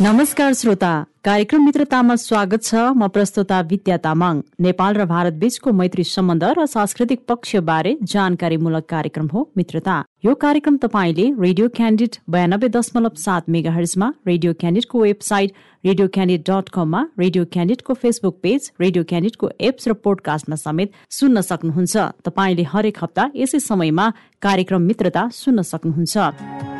[0.00, 6.04] नमस्कार श्रोता कार्यक्रम मित्रतामा स्वागत छ। म प्रस्तुता विद्या तामाङ। नेपाल र भारत बीचको मैत्री
[6.04, 12.68] सम्बन्ध र सांस्कृतिक पक्ष बारे जानकारीमूलक कार्यक्रम हो मित्रता यो कार्यक्रम तपाईँले रेडियो क्यान्डिड बयानब्बे
[12.74, 15.50] दशमलव सात मेगा हर्जमा रेडियो क्यान्डिडको वेबसाइट
[15.84, 21.46] रेडियो क्यान्डिड डट कममा रेडियो क्यान्डिडको फेसबुक पेज रेडियो क्यान्डिडको एप्स र पोडकास्टमा समेत सुन्न
[21.46, 21.94] सक्नुहुन्छ।
[22.26, 24.10] तपाईँले हरेक हप्ता यसै समयमा
[24.42, 26.71] कार्यक्रम मित्रता सुन्न सक्नुहुन्छ।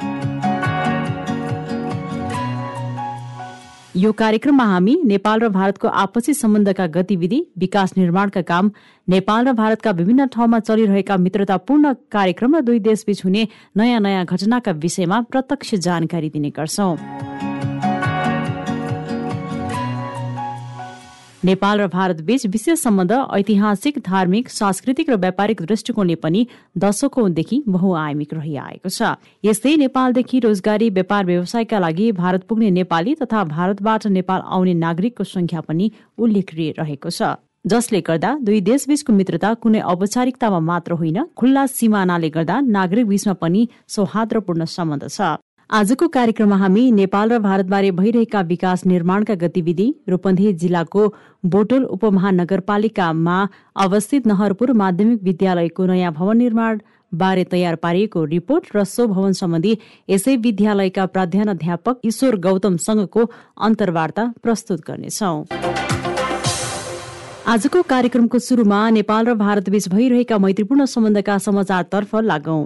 [3.97, 8.71] यो कार्यक्रममा हामी नेपाल र भारतको आपसी सम्बन्धका गतिविधि विकास निर्माणका काम
[9.09, 13.47] नेपाल र भारतका विभिन्न ठाउँमा चलिरहेका मित्रतापूर्ण कार्यक्रम र दुई देशबीच हुने
[13.77, 17.52] नयाँ नयाँ घटनाका विषयमा प्रत्यक्ष जानकारी दिने गर्छौं।
[21.45, 26.45] नेपाल र भारत बीच विशेष सम्बन्ध ऐतिहासिक धार्मिक सांस्कृतिक र व्यापारिक दृष्टिकोणले पनि
[26.79, 34.07] दशकौंदेखि बहुआयामिक रहिआएको छ। यस्तै नेपालदेखि रोजगारी व्यापार व्यवसायका लागि भारत पुग्ने नेपाली तथा भारतबाट
[34.09, 37.35] नेपाल आउने नागरिकको संख्या पनि उल्लेखनीय रहेको छ।
[37.67, 43.69] जसले गर्दा दुई देशबीचको मित्रता कुनै औपचारिकतामा मात्र होइन खुल्ला सिमानाले गर्दा नागरिक बीचमा पनि
[43.89, 45.39] सौहार्दपूर्ण सम्बन्ध छ।
[45.71, 51.07] आजको कार्यक्रममा हामी नेपाल र भारतबारे भइरहेका विकास निर्माणका गतिविधि रूपन्देही जिल्लाको
[51.45, 53.37] बोटोल उपमहानगरपालिकामा
[53.85, 56.81] अवस्थित नहरपुर माध्यमिक विद्यालयको नयाँ भवन निर्माण
[57.13, 59.73] बारे तयार पारिएको रिपोर्ट र सो भवन सम्बन्धी
[60.11, 63.25] यसै विद्यालयका प्राध्यापक ईश्वर गौतमसँगको
[63.63, 65.35] अन्तर्वार्ता प्रस्तुत गर्नेछौ।
[67.49, 72.65] आजको कार्यक्रमको सुरुमा नेपाल र भारतबीच भइरहेका मैत्रीपूर्ण सम्बन्धका समाचारतर्फ लागौं।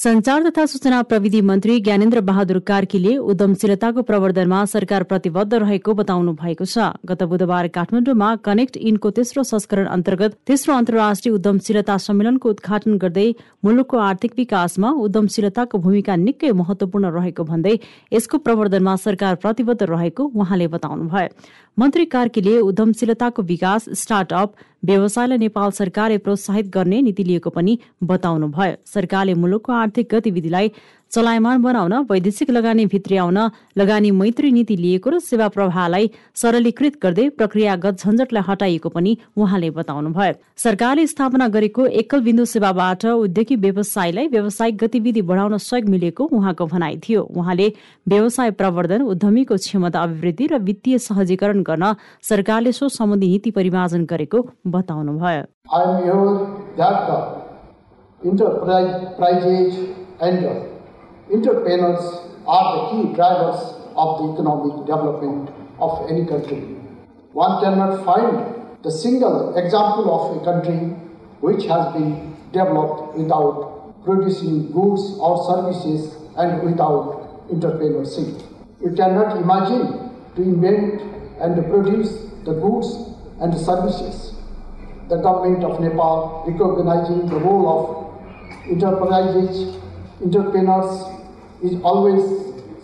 [0.00, 6.64] संचार तथा सूचना प्रविधि मन्त्री ज्ञानेन्द्र बहादुर कार्कीले उद्यमशीलताको प्रवर्धनमा सरकार प्रतिबद्ध रहेको बताउनु भएको
[6.64, 13.28] छ। गत बुधबार काठमाडौँमा कनेक्ट इनको तेस्रो संस्करण अन्तर्गत तेस्रो अन्तर्राष्ट्रिय उद्यमशीलता सम्मेलनको उद्घाटन गर्दै
[13.60, 17.78] मुलुकको आर्थिक विकासमा उद्यमशीलताको भूमिका निकै महत्वपूर्ण रहेको भन्दै
[18.12, 21.28] यसको प्रवर्धनमा सरकार प्रतिबद्ध रहेको उहाँले बताउनुभयो।
[21.80, 24.54] मन्त्री कार्कीले उद्यमशीलताको विकास स्टार्टअप
[24.84, 30.70] व्यवसायलाई नेपाल सरकारले प्रोत्साहित गर्ने नीति लिएको पनि बताउनुभयो। सरकारले मुलुकको आर्थिक गतिविधिलाई
[31.12, 33.38] चलायमान बनाउन वैदेशिक लगानी भित्र्याउन
[33.78, 40.34] लगानी मैत्री नीति लिएको र सेवा प्रवाहलाई सरलीकृत गर्दै प्रक्रियागत झन्झटलाई हटाइएको पनि उहाँले बताउनुभयो।
[40.56, 46.94] सरकारले स्थापना गरेको एकल बिन्दु सेवाबाट उद्योगी व्यवसायलाई व्यावसायिक गतिविधि बढाउन सहयोग मिलेको उहाँको भनाइ
[47.02, 47.66] थियो। उहाँले
[48.06, 51.84] व्यवसाय प्रवर्धन उद्यमीको क्षमता अभिवृद्धि र वित्तीय सहजीकरण गर्न
[52.22, 54.38] सरकारले सो सम्बन्धी नीति परिमार्जन गरेको
[54.68, 55.42] बताउनुभयो।
[61.32, 62.04] Entrepreneurs
[62.46, 63.60] are the key drivers
[63.94, 66.60] of the economic development of any country.
[67.32, 70.96] One cannot find the single example of a country
[71.40, 78.42] which has been developed without producing goods or services and without entrepreneurship.
[78.82, 81.02] You cannot imagine to invent
[81.40, 82.10] and to produce
[82.44, 82.88] the goods
[83.40, 84.34] and services.
[85.08, 89.76] The government of Nepal recognizing the role of enterprises,
[90.22, 91.19] entrepreneurs
[91.62, 92.22] is always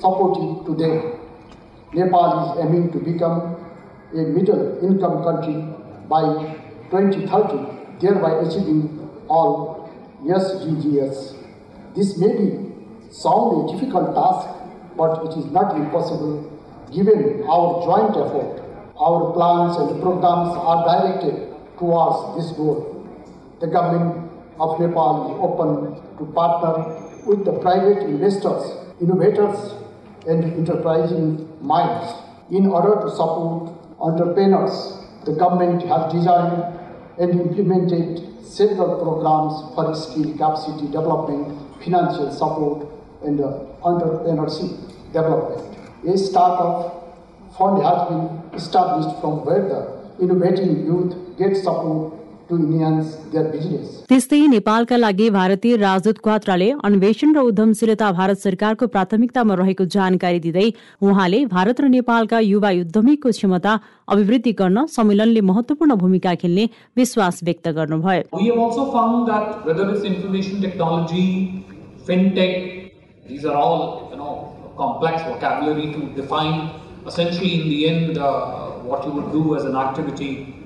[0.00, 1.20] supportive to them.
[1.94, 3.56] Nepal is aiming to become
[4.12, 5.56] a middle income country
[6.08, 6.22] by
[6.90, 9.90] 2030, thereby achieving all
[10.24, 11.36] SDGs.
[11.94, 12.72] This may be
[13.10, 14.48] sound a difficult task,
[14.96, 16.52] but it is not impossible
[16.92, 18.62] given our joint effort.
[18.98, 23.06] Our plans and programs are directed towards this goal.
[23.60, 28.62] The government of Nepal is open to partner with the private investors,
[29.00, 29.74] innovators,
[30.26, 32.12] and enterprising minds.
[32.50, 36.62] In order to support entrepreneurs, the government has designed
[37.18, 42.86] and implemented several programs for skill capacity development, financial support,
[43.24, 43.40] and
[43.82, 44.70] entrepreneurship
[45.12, 45.78] development.
[46.06, 46.96] A startup
[47.58, 52.14] fund has been established from where the innovating youth get support
[54.08, 60.68] त्यस्तै नेपालका लागि भारतीय राजदूत क्वात्राले अन्वेषण र उद्यमशीलता भारत सरकारको प्राथमिकतामा रहेको जानकारी दिँदै
[61.02, 63.72] उहाँले भारत र नेपालका युवा उद्यमीको क्षमता
[64.08, 66.64] अभिवृद्धि गर्न सम्मेलनले महत्वपूर्ण भूमिका खेल्ने
[66.96, 68.22] विश्वास व्यक्त गर्नुभयो।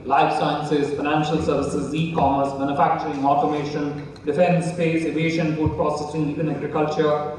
[0.05, 7.39] Life sciences, financial services, e-commerce, manufacturing, automation, defense, space, aviation, food processing, even agriculture.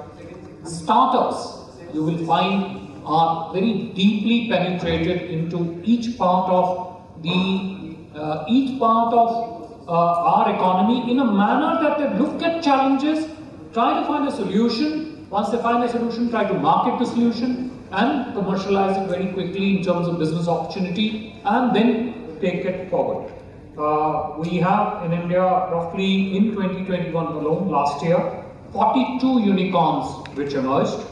[0.63, 8.79] Startups, you will find, are very deeply penetrated into each part of the uh, each
[8.79, 13.27] part of uh, our economy in a manner that they look at challenges,
[13.73, 15.27] try to find a solution.
[15.29, 19.77] Once they find a solution, try to market the solution and commercialize it very quickly
[19.77, 23.31] in terms of business opportunity, and then take it forward.
[23.77, 28.43] Uh, we have in India roughly in 2021 alone, last year,
[28.73, 31.05] 42 unicorns which emerged.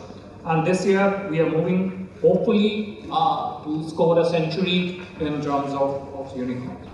[0.45, 2.98] And this year we are moving hopefully
[3.87, 6.19] score a century in terms of, of.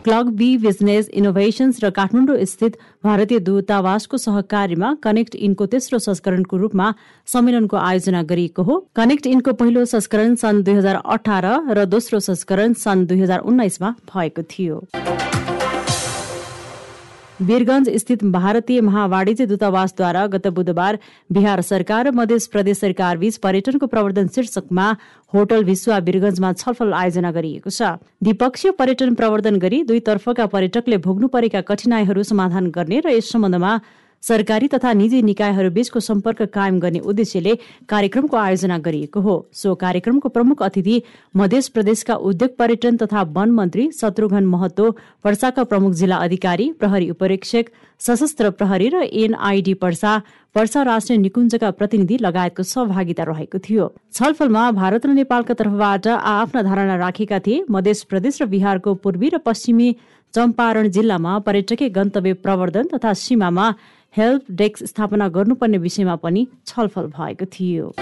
[0.05, 6.93] क्लग B business innovations र काठमाडौँ स्थित भारतीय दूतावासको सहकार्यमा connect इनको तेस्रो संस्करणको रूपमा
[7.27, 12.73] सम्मेलनको आयोजना गरिएको हो कनेक्ट इनको पहिलो संस्करण सन् दुई हजार अठार र दोस्रो संस्करण
[12.85, 15.14] सन् दुई हजार उन्नाइसमा भएको थियो
[17.39, 20.97] वीरगंज स्थित भारतीय महावाणिज्य दूतावासद्वारा गत बुधबार
[21.29, 24.85] बिहार सरकार र मध्य प्रदेश सरकार बीच पर्यटनको प्रवर्धन शीर्षकमा
[25.33, 31.61] होटल विश्वा वीरगंजमा छलफल आयोजना गरिएको छ। द्विपक्षीय पर्यटन प्रवर्धन गरी दुईतर्फका पर्यटकले भोग्नु परेका
[31.67, 33.73] कठिनाईहरू समाधान गर्ने र यस सम्बन्धमा
[34.23, 37.55] सरकारी तथा निजी निकायहरू बीचको सम्पर्क कायम गर्ने उद्देश्यले
[37.89, 41.01] कार्यक्रमको आयोजना गरिएको हो। सो कार्यक्रमको प्रमुख अतिथि
[41.35, 44.89] मध्य प्रदेशका उद्योग पर्यटन तथा वन मन्त्री शत्रुघ्न महतो
[45.23, 47.69] पर्साका प्रमुख जिल्ला अधिकारी प्रहरी उपरीक्षक
[47.99, 50.21] सशस्त्र प्रहरी र एनआईडी पर्सा
[50.55, 56.95] पर्सा राष्ट्रिय निकुञ्जका प्रतिनिधि लगायतको सहभागिता रहेको थियो। छलफलमा भारत र नेपालका तर्फबाट आफ्ना धारणा
[56.97, 59.95] राखेका थिए। मध्य प्रदेश र बिहारको पूर्वी र पश्चिमी
[60.33, 63.73] चम्पारण जिल्लामा पर्यटकीय गन्तव्य प्रवर्धन तथा सीमामा
[64.17, 67.93] हेल्प डेस्क स्थापना गर्नुपर्ने विषयमा पनि छलफल भएको थियो।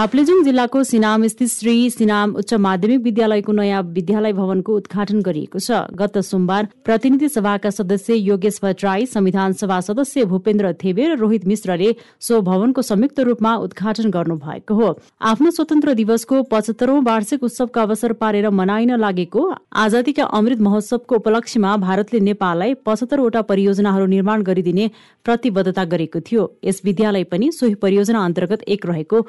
[0.00, 5.80] ताप्लेजुङ जिल्लाको सिनाम स्थित श्री सिनाम उच्च माध्यमिक विद्यालयको नयाँ विद्यालय भवनको उद्घाटन गरिएको छ।
[5.92, 11.90] गत सोमबार प्रतिनिधि सभाका सदस्य योगेश भट्टराई संविधान सभा सदस्य भूपेन्द्र थेबे र रोहित मिश्रले
[12.18, 14.88] सो भवनको संयुक्त रूपमा उद्घाटन गर्नु भएको हो।
[15.22, 19.44] आफ्नो स्वतन्त्र दिवसको पचहत्तरौं वार्षिक उत्सवका अवसर पारेर मनाइन लागेको
[19.84, 24.88] आजादीका अमृत महोत्सवको उपलक्ष्यमा भारतले नेपाललाई पचहत्तरवटा परियोजनाहरू निर्माण गरिदिने
[25.26, 29.24] प्रतिबद्धता गरेको थियो। यस विद्यालय पनि सोही परियोजना अन्तर्गत एक रहेको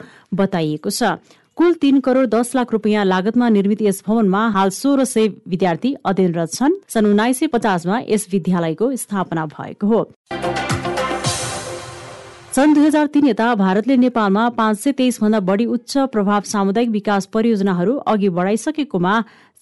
[0.62, 1.04] बताइएको छ।
[1.58, 6.50] कुल तीन करोड़ दस लाख रुपियाँ लागतमा निर्मित यस भवनमा हाल सोह्र सय विद्यार्थी अध्ययनरत
[6.54, 10.02] छन्। सन् उन्नाइस सय पचासमा यस विद्यालयको स्थापना भएको हो।
[12.56, 16.90] सन् दुई हजार तीन यता भारतले नेपालमा पाँच सय तेइस भन्दा बढी उच्च प्रभाव सामुदायिक
[16.90, 19.14] विकास परियोजनाहरू अघि बढाइसकेकोमा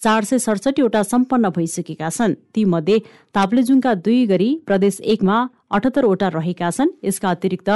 [0.02, 2.98] चार सय सडसठीवटा सम्पन्न भइसकेका छन्। ती मध्ये
[3.34, 5.36] ताप्लेजुङका दुई गरी प्रदेश एकमा
[5.70, 7.70] अठहत्तरवटा रहेका छन्। यसका अतिरिक्त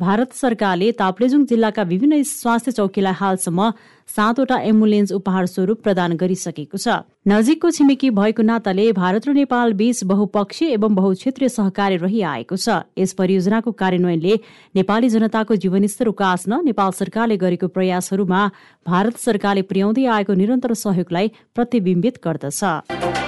[0.00, 3.70] भारत सरकारले ताप्लेजुङ जिल्लाका विभिन्न स्वास्थ्य चौकीलाई हालसम्म
[4.08, 6.94] सातवटा एम्बुलेन्स उपहार स्वरूप प्रदान गरिसकेको छ।
[7.28, 13.12] नजिकको छिमेकी भएको नाताले भारत र नेपाल बीच बहुपक्षीय एवं बहुक्षेत्रीय सहकार्य रहिआएको छ। यस
[13.20, 14.34] परियोजनाको कार्यान्वयनले
[14.74, 18.42] नेपाली जनताको जीवनस्तर उकास्न नेपाल सरकारले गरेको प्रयासहरूमा
[18.86, 23.19] भारत सरकारले पुर्याउँदै आएको निरन्तर सहयोगलाई प्रतिबिम्बित गर्दछ।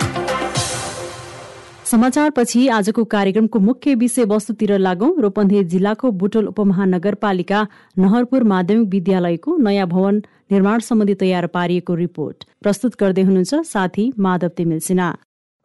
[1.93, 7.59] समाचारपछि आजको कार्यक्रमको मुख्य विषय वस्तुतिर लागौं। रूपन्देही जिल्लाको बुटोल उपमहानगरपालिका
[7.99, 10.23] नहरपुर माध्यमिक विद्यालयको नयाँ भवन
[10.53, 15.11] निर्माण सम्बन्धी तयार पारिएको रिपोर्ट। प्रस्तुत गर्दै हुनुहुन्छ साथी माधव तिमिल सिन्हा।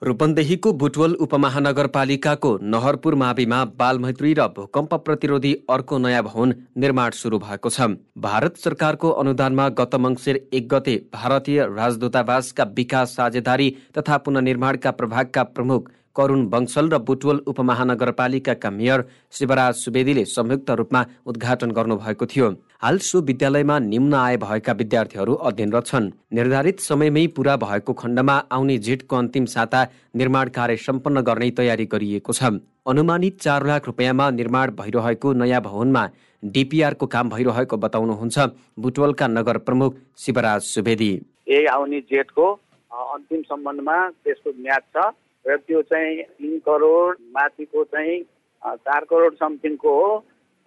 [0.01, 7.69] रूपन्देहीको बुटवल उपमहानगरपालिकाको नहरपुर माविमा बालमैत्री र भूकम्प प्रतिरोधी अर्को नयाँ भवन निर्माण सुरु भएको
[7.69, 7.87] छ।
[8.21, 15.89] भारत सरकारको अनुदानमा गत मङ्सिर एक गते भारतीय राजदूतावासका विकास साझेदारी तथा पुननिर्माणका प्रभागका प्रमुख
[16.17, 19.03] करुण बङ्सल र बुटवल उपमहानगरपालिकाका मेयर
[19.37, 22.47] शिवराज सुवेदीले संयुक्त रूपमा उद्घाटन गर्नुभएको थियो।
[22.81, 28.77] हाल सो विद्यालयमा निम्न आय भएका विद्यार्थीहरू अध्ययनरत छन्। निर्धारित समयमै पूरा भएको खण्डमा आउने
[28.87, 29.83] जेठको अन्तिम साता
[30.15, 32.51] निर्माण कार्य सम्पन्न गर्ने तयारी गरिएको छ।
[32.87, 36.03] अनुमानित चार लाख रुपियाँमा निर्माण भइरहेको नयाँ भवनमा
[36.43, 38.37] डिपिआरको काम भइरहेको बताउनुहुन्छ
[38.79, 41.11] बुटवलका नगर प्रमुख शिवराज सुवेदी।
[41.49, 42.45] यही आउने जेठको
[42.91, 45.05] अन्तिम सम्बन्धमा त्यसको म्याद छ।
[45.45, 48.21] र त्यो चाहिँ तिन करोड माथिको चाहिँ
[48.63, 50.09] चार करोड समथिङको हो।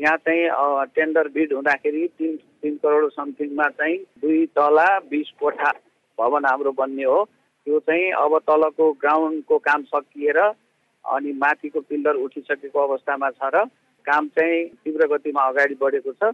[0.00, 5.72] यहाँ चाहिँ टेन्डर बिड हुँदाखेरि तिन तिन करोड समथिङमा चाहिँ दुई तला बिस कोठा
[6.18, 7.24] भवन हाम्रो बन्ने हो।
[7.66, 13.64] त्यो चाहिँ अब तलको ग्राउन्डको काम सकिएर अनि माथिको पिल्लर उठिसकेको अवस्थामा छ र
[14.06, 16.32] काम चाहिँ तीव्र गतिमा अगाडि बढेको छ।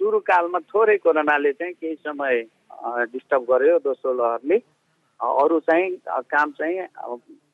[0.00, 2.44] सुरुकालमा थोरै कोरोनाले चाहिँ केही समय
[3.12, 4.58] डिस्टर्ब गर्यो दोस्रो लहरले।
[5.20, 6.86] अरू चाहिँ काम चाहिँ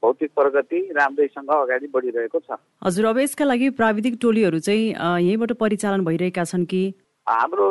[0.03, 4.91] भौतिक प्रगति राम्रैसँग अगाडि बढिरहेको छ। हजुर अब यसका लागि प्राविधिक टोलीहरू चाहिँ
[5.23, 6.83] यहीँबाट परिचालन भइरहेका छन् कि?
[7.27, 7.69] हाम्रो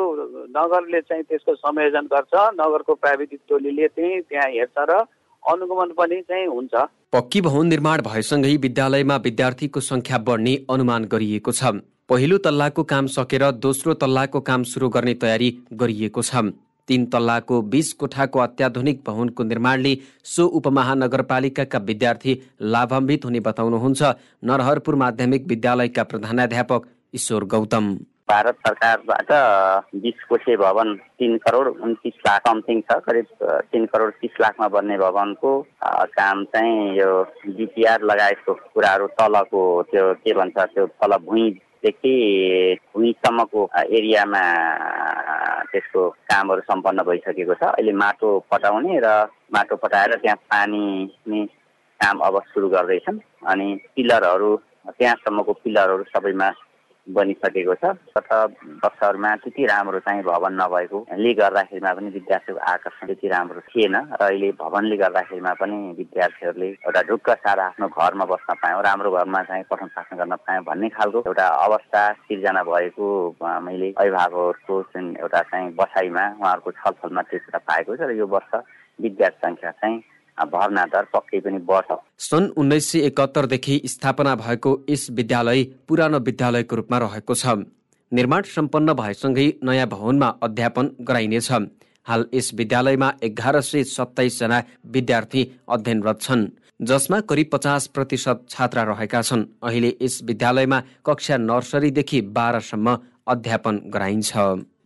[0.56, 5.04] नगरले चाहिँ त्यसको संयोजन गर्छ। नगरको प्राविधिक टोलीले चाहिँ त्यहाँ हेर्छ र
[5.42, 6.74] अनुगमन पनि चाहिँ हुन्छ।
[7.12, 13.50] पक्की भवन निर्माण भएसँगै विद्यालयमा विद्यार्थीको संख्या बढ्ने अनुमान गरिएको छ। पहिलो तल्लाको काम सकेर
[13.60, 16.52] दोस्रो तल्लाको काम सुरु गर्ने तयारी गरिएको छ।
[16.88, 19.96] तीन तल्लाको बिस कोठाको अत्याधुनिक भवनको निर्माणले
[20.26, 22.38] सो उपमहानगरपालिकाका विद्यार्थी
[22.74, 24.02] लाभान्वित हुने बताउनुहुन्छ।
[24.44, 27.94] नरहरपुर माध्यमिक विद्यालयका प्रधानाध्यापक ईश्वर गौतम।
[28.30, 29.30] भारत सरकारबाट
[30.02, 33.26] बिस कोठे भवन तिन करोड उन्तिस लाख समथिङ छ करिब
[33.72, 35.50] तिन करोड तिस लाखमा बन्ने भवनको
[36.18, 37.10] काम चाहिँ यो
[37.58, 39.60] डिपिआर लगायतको कुराहरू तलको
[39.90, 41.16] त्यो के भन्छ त्यो तल
[41.82, 44.42] भुइँदेखि भुइँसम्मको एरियामा
[45.66, 51.42] त्यसको कामहरू सम्पन्न भइसकेको छ। अहिले माटो पटाउने र माटो पटाएर त्यहाँ पानी
[52.00, 53.18] काम अब सुरु गर्दैछन्।
[53.50, 53.66] अनि
[53.98, 54.50] पिलरहरू
[54.94, 56.48] त्यहाँसम्मको पिलरहरू सबैमा
[57.06, 58.28] बनिसकेको छ। गत
[58.84, 64.50] वर्षहरूमा त्यति राम्रो चाहिँ भवन नभएकोले गर्दाखेरिमा पनि विद्यार्थीको आकर्षण त्यति राम्रो थिएन। र अहिले
[64.62, 69.88] भवनले गर्दाखेरिमा पनि विद्यार्थीहरूले एउटा ढुक्क सारा आफ्नो घरमा बस्न पायौँ। राम्रो घरमा चाहिँ पठन
[69.96, 73.06] पाठन गर्न पायौँ भन्ने खालको एउटा अवस्था सिर्जना भएको
[73.42, 78.52] मैले अभिभावकहरूको चाहिँ एउटा चाहिँ बसाइमा उहाँहरूको छलफलमा त्यो कुरा पाएको छ। र यो वर्ष
[79.02, 79.98] विद्यार्थी सङ्ख्या चाहिँ
[80.38, 86.76] भर्ना दर पक्कै पनि बढ्छ सन् उन्नाइस सय एकहत्तरदेखि स्थापना भएको यस विद्यालय पुरानो विद्यालयको
[86.76, 87.46] रूपमा रहेको छ।
[88.12, 91.52] निर्माण सम्पन्न भएसँगै नयाँ भवनमा अध्यापन गराइनेछ।
[92.06, 96.48] हाल यस विद्यालयमा एघार सय सत्ताइसजना विद्यार्थी अध्ययनरत छन्।
[96.82, 102.98] जसमा करिब पचास प्रतिशत छात्रा रहेका छन्। अहिले यस विद्यालयमा कक्षा नर्सरीदेखि बाह्रसम्म
[103.28, 104.32] अध्यापन गराइन्छ।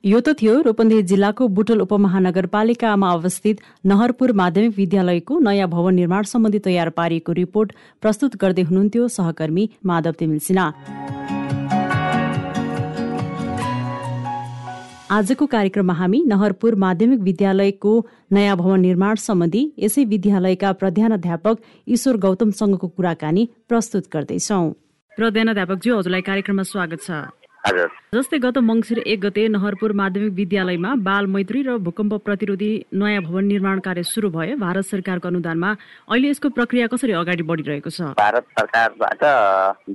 [0.06, 6.58] यो त थियो रूपन्देही जिल्लाको बुटोल उपमहानगरपालिकामा अवस्थित नहरपुर माध्यमिक विद्यालयको नयाँ भवन निर्माण सम्बन्धी
[6.66, 7.72] तयार पारिएको रिपोर्ट
[8.02, 10.66] प्रस्तुत गर्दै हुनुहुन्थ्यो सहकर्मी माधव तिमिल सिन्हा।
[15.16, 17.94] आजको कार्यक्रममा हामी नहरपुर माध्यमिक विद्यालयको
[18.32, 21.56] नयाँ भवन निर्माण सम्बन्धी यसै विद्यालयका प्रधानाध्यापक
[21.96, 24.62] ईश्वर गौतमसँगको कुराकानी प्रस्तुत गर्दैछौ।
[25.12, 27.10] प्रधानाध्यापकज्यू हजुरलाई कार्यक्रममा स्वागत छ।
[27.66, 33.44] जस्तै गत मङ्सिर एक गते नहरपुर माध्यमिक विद्यालयमा बाल मैत्री र भूकम्प प्रतिरोधी नयाँ भवन
[33.44, 35.70] निर्माण कार्य सुरु भयो। भारत सरकारको अनुदानमा
[36.08, 38.14] अहिले यसको प्रक्रिया कसरी अगाडि बढिरहेको छ?
[38.14, 39.22] भारत सरकारबाट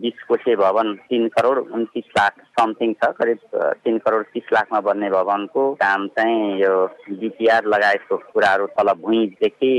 [0.04, 3.40] बिस कोठे भवन तिन करोड उन्तिस लाख समथिङ छ। करिब
[3.84, 6.74] तिन करोड तिस लाखमा बन्ने भवनको काम चाहिँ यो
[7.24, 9.72] डिपिआर लगायतको कुराहरू तल भुइँदेखि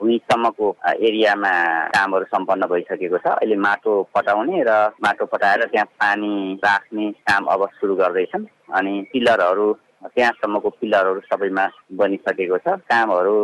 [0.00, 1.52] भुइँसम्मको एरियामा
[1.92, 7.68] कामहरू सम्पन्न भइसकेको छ। अहिले माटो पटाउने र माटो पटाएर त्यहाँ पानी राख्ने काम अब
[7.80, 8.46] सुरु गर्दैछन्।
[8.78, 9.66] अनि पिलरहरू
[10.14, 11.64] त्यहाँसम्मको पिलरहरू सबैमा
[11.98, 13.34] बनिसकेको छ। कामहरू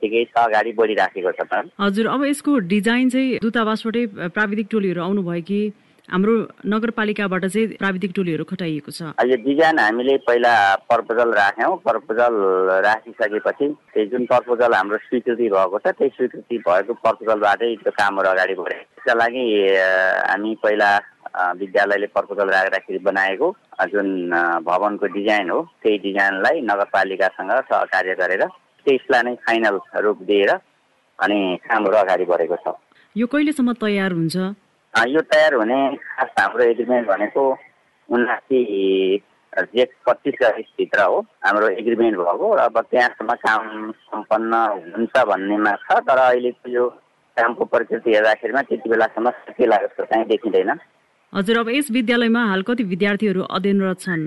[0.00, 5.60] ठिकै छ अगाडि बढिराखेको छ हजुर अब यसको डिजाइन चाहिँ दूतावासबाटै प्राविधिक टोलीहरू आउनुभयो कि
[6.08, 6.32] हाम्रो
[6.66, 9.14] नगरपालिकाबाट चाहिँ प्राविधिक टोलीहरू खटाइएको छ?
[9.22, 10.52] यो डिजाइन हामीले पहिला
[10.90, 12.34] प्रपोजल राख्यौँ। प्रपोजल
[12.86, 18.54] राखिसकेपछि त्यही जुन प्रपोजल हाम्रो स्वीकृति भएको छ त्यही स्वीकृति भएको प्रपोजलबाटै त्यो कामहरू अगाडि
[18.58, 19.46] बढे त्यसका लागि
[20.26, 20.90] हामी पहिला
[21.60, 23.48] विद्यालयले प्रपोजल राख्दाखेरि बनाएको
[23.92, 24.08] जुन
[24.66, 28.44] भवनको डिजाइन हो त्यही डिजाइनलाई नगरपालिकासँग सहकार्य गरेर
[28.86, 30.50] त्यसलाई नै फाइनल रूप दिएर
[31.18, 32.74] अनि कामहरू अगाडि बढेको छ।
[33.16, 34.36] यो कहिलेसम्म तयार हुन्छ?
[34.94, 37.42] यो तयार हुने खास हाम्रो एग्रिमेन्ट भनेको
[38.08, 38.58] उन्नासी
[39.52, 44.52] जेठ पच्चिस गतिभित्र हो। हाम्रो एग्रिमेन्ट भएको र अब त्यहाँसम्म काम सम्पन्न
[44.96, 46.88] हुन्छ भन्नेमा छ तर अहिलेको यो
[47.36, 50.70] कामको प्रकृति हेर्दाखेरिमा त्यति बेलासम्म सकिएला जस्तो चाहिँ देखिँदैन।
[51.32, 54.22] हजुर अब यस विद्यालयमा हाल कति विद्यार्थीहरू अध्ययनरत छन्?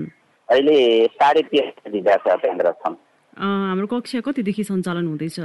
[0.48, 0.78] अहिले
[1.14, 2.94] साढे तेह्र विद्यार्थी अध्ययनरत छन्।
[3.38, 5.38] हाम्रो कक्षा कतिदेखि सञ्चालन हुँदैछ?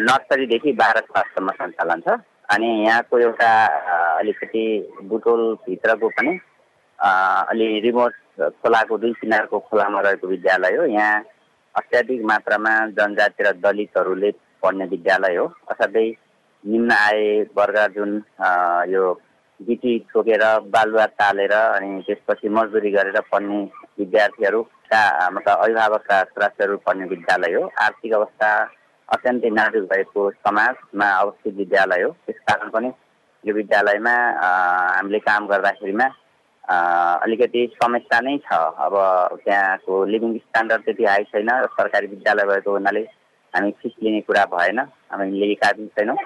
[0.00, 2.16] नर्सरीदेखि बाह्र क्लाससम्म सञ्चालन छ।
[2.48, 3.50] अनि यहाँको एउटा
[4.20, 4.64] अलिकति
[5.04, 6.32] बुटोलभित्रको पनि
[7.52, 8.12] अलि रिमोट
[8.64, 11.20] खोलाको दुई किनारको खोलामा रहेको विद्यालय हो। यहाँ
[11.74, 14.30] अत्याधिक मात्रामा जनजाति र दलितहरूले
[14.64, 16.08] पढ्ने विद्यालय हो। असाध्यै
[16.64, 17.20] निम्न आय
[17.52, 18.10] वर्ग जुन
[18.88, 19.04] यो
[19.60, 20.42] गिटी ठोकेर
[20.74, 23.58] बालुवा टालेर अनि त्यसपछि मजदुरी गरेर पढ्ने
[23.98, 28.48] विद्यार्थीहरूका मतलब अभिभावकका सदस्यहरू पढ्ने विद्यालय हो। आर्थिक अवस्था
[29.08, 32.90] अत्यन्तै नाजुक भएको समाजमा अवस्थित विद्यालय हो। त्यस कारण पनि
[33.44, 36.06] यो विद्यालयमा हामीले काम गर्दाखेरिमा
[37.24, 38.52] अलिकति समस्या नै छ।
[38.84, 38.94] अब
[39.44, 43.00] त्यहाँको लिभिङ स्ट्यान्डर्ड त्यति हाई छैन सरकारी विद्यालय भएको हुनाले
[43.54, 46.16] हामी फिस लिने कुरा भएन। हामी लिएका पनि छैनौँ।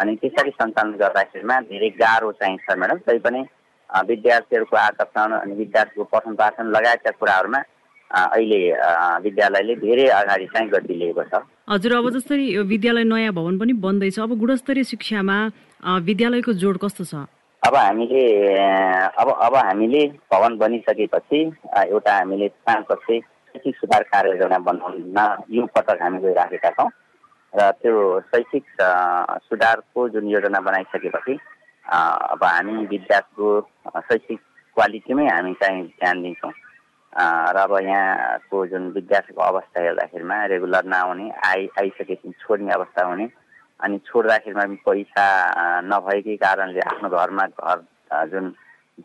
[0.00, 3.42] अनि त्यसरी सञ्चालन गर्दाखेरिमा धेरै गाह्रो चाहिन्छ म्याडम तैपनि
[4.08, 7.60] विद्यार्थीहरूको आकर्षण अनि विद्यार्थीको पठन पाठन लगायतका कुराहरूमा
[8.10, 8.58] अहिले
[9.24, 13.72] विद्यालयले धेरै अगाडि चाहिँ गति लिएको छ। हजुर अब जस्तै यो विद्यालय नयाँ भवन पनि
[13.84, 15.36] बन्दैछ अब गुणस्तरीय शिक्षामा
[16.08, 17.14] विद्यालयको जोड कस्तो छ?
[17.62, 18.22] अब हामीले
[19.18, 21.40] अब अब हामीले भवन बनिसकेपछि
[21.84, 25.18] एउटा हामीले पाँच वर्ष सुधार कार्ययोजना बनाउन
[25.56, 26.88] यो पटक हामी गइराखेका छौँ।
[27.52, 28.64] र त्यो शैक्षिक
[29.48, 31.38] सुधारको जुन योजना बनाइसकेपछि
[31.84, 33.48] अब हामी विद्यार्थीको
[33.98, 34.40] शैक्षिक
[34.76, 36.52] क्वालिटीमै हामी चाहिँ ध्यान दिन्छौँ।
[37.56, 43.28] र अब यहाँको जुन विद्यार्थीको अवस्था हेर्दाखेरिमा रेगुलर नआउने आइ आइसकेपछि छोड्ने अवस्था हुने
[43.80, 45.26] अनि छोड्दाखेरिमा पैसा
[45.88, 47.78] नभएकै कारणले आफ्नो घरमा घर
[48.28, 48.54] जुन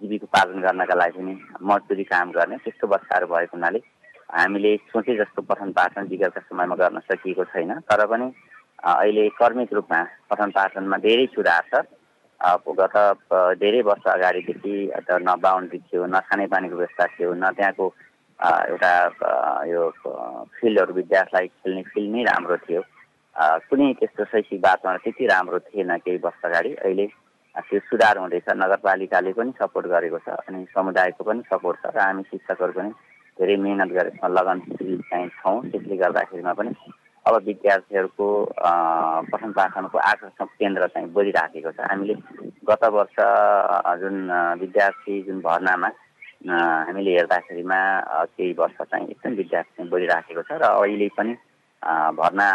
[0.01, 1.33] जीविकोपार्जन गर्नका लागि पनि
[1.63, 3.79] मजदुरी काम गर्ने त्यस्तो अवस्थाहरू भएको हुनाले
[4.33, 8.27] हामीले सोचे जस्तो पठन पाठन विगतका समयमा गर्न सकिएको छैन तर पनि
[8.83, 9.99] अहिले कर्मिक रूपमा
[10.29, 11.83] पठन पाठनमा धेरै सुधार छ।
[12.79, 12.95] गत
[13.59, 14.73] धेरै वर्ष अगाडिदेखि
[15.21, 17.85] न बााउन्ड्री थियो न खानेपानीको व्यवस्था थियो न त्यहाँको
[18.69, 18.93] एउटा
[19.69, 19.81] यो
[20.59, 22.81] फिल्डहरू विद्यार्थीलाई खेल्ने फिल्ड नै राम्रो थियो।
[23.69, 27.07] कुनै त्यस्तो शैक्षिक वातावरण त्यति राम्रो थिएन केही वर्ष अगाडि। अहिले
[27.55, 32.23] त्यो सुधार हुँदैछ नगरपालिकाले पनि सपोर्ट गरेको छ अनि समुदायको पनि सपोर्ट छ र हामी
[32.27, 32.91] शिक्षकहरू पनि
[33.37, 36.71] धेरै मिहिनेत गरेर लगनशील चाहिँ छौँ। त्यसले गर्दाखेरिमा पनि
[37.25, 38.27] अब विद्यार्थीहरूको
[39.31, 42.15] पठन पाठनको आकर्षण केन्द्र चाहिँ बढिराखेको छ। हामीले
[42.67, 43.15] गत वर्ष
[44.01, 44.15] जुन
[44.59, 45.89] विद्यार्थी जुन भर्नामा
[46.43, 47.79] हामीले हेर्दाखेरिमा
[48.35, 51.33] केही वर्ष चाहिँ एकदम विद्यार्थी चाहिँ बढिराखेको छ र अहिले पनि
[52.19, 52.47] भर्ना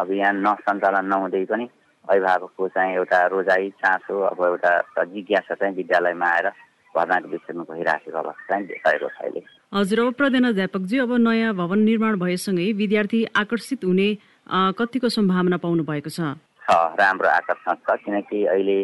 [0.00, 1.68] अभियान नसञ्चालन नहुँदै पनि
[2.04, 6.48] अभिभावकको चाहिँ एउटा रोजाइ चासो अब एउटा जिज्ञासा चाहिँ विद्यालयमा आएर
[6.96, 12.72] भर्नाको विषयमा भइराखेको अवस्था देखाएको छ अहिले हजुर अब प्रधानाध्यापकजी अब नयाँ भवन निर्माण भएसँगै
[12.80, 14.08] विद्यार्थी आकर्षित हुने
[14.78, 16.34] कतिको सम्भावना पाउनु भएको छ
[17.00, 18.78] राम्रो आकर्षण छ किनकि अहिले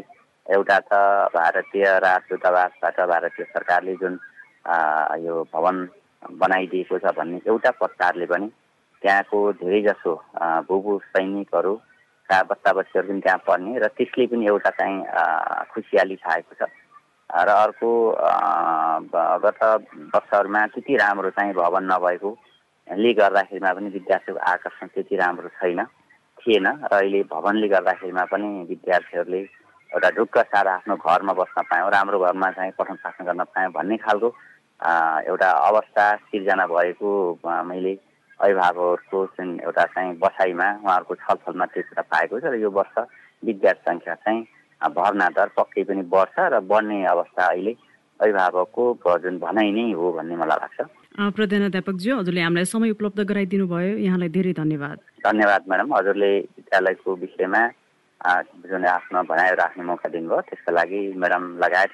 [0.47, 0.93] एउटा त
[1.35, 4.19] भारतीय राजदूतावासबाट भारतीय सरकारले जुन
[5.27, 5.77] यो भवन
[6.41, 8.51] बनाइदिएको छ भन्ने एउटा प्रकारले पनि
[9.03, 10.15] त्यहाँको धेरैजसो
[10.69, 14.99] भूभू सैनिकहरूका बच्चा बच्चीहरू पनि त्यहाँ पढ्ने र त्यसले पनि एउटा चाहिँ
[15.73, 16.69] खुसियाली छाएको छ।
[17.31, 17.91] र अर्को
[19.45, 19.61] गत
[20.15, 25.85] वर्षहरूमा त्यति राम्रो चाहिँ भवन नभएकोले गर्दाखेरिमा पनि विद्यार्थीको आकर्षण त्यति राम्रो छैन
[26.43, 29.41] थिएन। र अहिले भवनले गर्दाखेरिमा पनि विद्यार्थीहरूले
[29.93, 33.97] एउटा ढुक्क सार आफ्नो घरमा बस्न पायौँ राम्रो घरमा चाहिँ पठन पाठन गर्न पायौँ भन्ने
[34.03, 34.29] खालको
[35.31, 37.11] एउटा अवस्था सिर्जना भएको
[37.45, 37.95] मैले
[38.41, 42.95] अभिभावकहरूको जुन एउटा चाहिँ बसाइमा उहाँहरूको छलफलमा त्यो कुरा पाएको छ। र यो वर्ष
[43.45, 44.41] विद्यार्थी सङ्ख्या चाहिँ
[44.81, 47.73] भर्ना दर पक्कै पनि बढ्छ र बढ्ने अवस्था अहिले
[48.21, 50.79] अभिभावकको जुन भनाइ नै हो भन्ने मलाई लाग्छ।
[51.37, 57.63] प्रधानध्यापकज्यू हजुरले हामीलाई समय उपलब्ध गराइदिनु भयो। यहाँलाई धेरै धन्यवाद। धन्यवाद म्याडम हजुरले विद्यालयको विषयमा
[58.71, 61.93] जुन आफ्नो भनाइ राख्ने मौका दिनुभयो त्यसको लागि म्याडम लगायत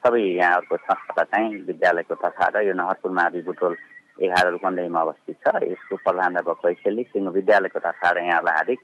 [0.00, 3.76] सबै यहाँहरूको संस्थालाई चाहिँ विद्यालयको तथा र यो नहरपुर मावि बुटोल
[4.18, 8.80] एघार रूपन्देहीमा अवस्थित छ। यसको प्रधानाध्यापक वैशाली सिङ्गो विद्यालयको तथा र यहाँलाई हार्दिक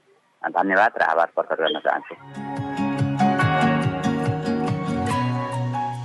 [0.57, 2.66] धन्यवाद र आभार प्रकट गर्न चाहन्छु।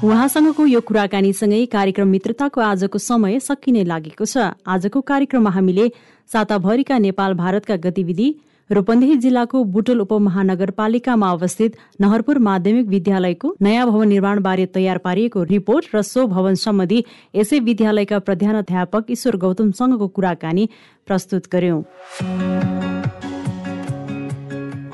[0.03, 5.87] उहाँसँगको यो कुराकानीसँगै कार्यक्रम मित्रताको आजको समय सकिने लागेको छ। आजको कार्यक्रममा हामीले
[6.31, 8.27] साताभरिका नेपाल भारतका गतिविधि
[8.71, 16.03] रूपन्देही जिल्लाको बुटोल उपमहानगरपालिकामा अवस्थित नहरपुर माध्यमिक विद्यालयको नयाँ भवन निर्माणबारे तयार पारिएको रिपोर्ट र
[16.03, 17.05] सो भवन सम्बन्धी
[17.37, 20.69] यसै विद्यालयका प्रधानाध्यापक ईश्वर गौतमसँगको कुराकानी
[21.07, 22.82] प्रस्तुत गर्यौं।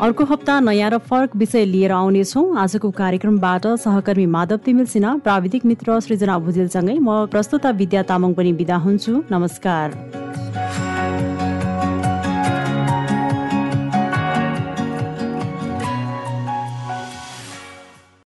[0.00, 5.64] अर्को हप्ता नयाँ र फरक विषय लिएर आउनेछौ। आजको कार्यक्रमबाट सहकर्मी माधव तिमिल सिन्हा प्राविधिक
[5.66, 10.28] मित्र सृजना भुजेलसँगै म प्रस्तुता विद्या तामाङ पनि विदा हुन्छु। नमस्कार।